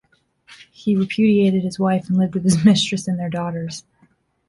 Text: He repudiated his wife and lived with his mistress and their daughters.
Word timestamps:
He 0.71 0.95
repudiated 0.95 1.63
his 1.63 1.77
wife 1.77 2.09
and 2.09 2.17
lived 2.17 2.33
with 2.33 2.43
his 2.43 2.65
mistress 2.65 3.07
and 3.07 3.19
their 3.19 3.29
daughters. 3.29 3.83